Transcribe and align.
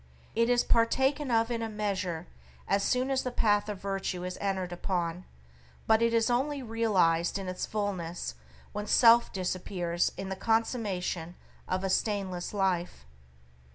It 0.33 0.49
is 0.49 0.63
partaken 0.63 1.29
of 1.29 1.51
in 1.51 1.61
a 1.61 1.69
measure 1.69 2.25
as 2.67 2.81
soon 2.81 3.11
as 3.11 3.21
the 3.21 3.29
path 3.29 3.69
of 3.69 3.79
virtue 3.83 4.23
is 4.23 4.35
entered 4.41 4.71
upon, 4.73 5.25
but 5.85 6.01
it 6.01 6.11
is 6.11 6.27
only 6.27 6.63
realized 6.63 7.37
in 7.37 7.47
its 7.47 7.67
fullness 7.67 8.33
when 8.73 8.87
self 8.87 9.31
disappears 9.31 10.11
in 10.17 10.29
the 10.29 10.35
consummation 10.35 11.35
of 11.67 11.83
a 11.83 11.89
stainless 11.91 12.51
life. 12.51 13.05